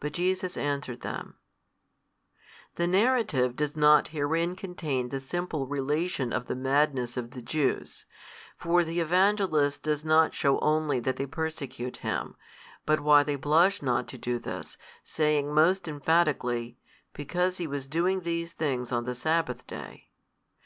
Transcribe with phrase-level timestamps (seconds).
[0.00, 1.34] But Jesus answered them,
[2.76, 8.06] The narrative does not herein contain the simple relation of the madness of the Jews:
[8.56, 12.36] for the Evangelist does not shew only that they persecute Him,
[12.86, 16.78] but why they blush |242 not to do this, saying most emphatically,
[17.12, 20.08] Because He was doing these things on the sabbath day.